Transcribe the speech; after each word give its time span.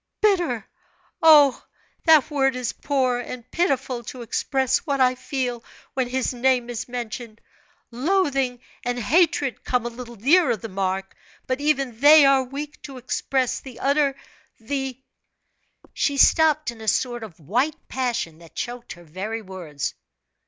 "Bitter! 0.19 0.67
Oh, 1.21 1.63
that 2.05 2.31
word 2.31 2.55
is 2.55 2.73
poor 2.73 3.19
and 3.19 3.51
pitiful 3.51 4.03
to 4.05 4.23
express 4.23 4.79
what 4.79 4.99
I 4.99 5.13
feel 5.13 5.63
when 5.93 6.09
his 6.09 6.33
name 6.33 6.71
is 6.71 6.87
mentioned. 6.87 7.39
Loathing 7.91 8.61
and 8.83 8.97
hatred 8.97 9.63
come 9.63 9.85
a 9.85 9.89
little 9.89 10.15
nearer 10.15 10.57
the 10.57 10.69
mark, 10.69 11.15
but 11.45 11.61
even 11.61 11.99
they 11.99 12.25
are 12.25 12.41
weak 12.41 12.81
to 12.81 12.97
express 12.97 13.59
the 13.59 13.77
utter 13.79 14.15
the" 14.59 14.99
She 15.93 16.17
stopped 16.17 16.71
in 16.71 16.81
a 16.81 16.87
sort 16.87 17.21
of 17.23 17.39
white 17.39 17.77
passion 17.87 18.39
that 18.39 18.55
choked 18.55 18.93
her 18.93 19.03
very 19.03 19.43
words. 19.43 19.93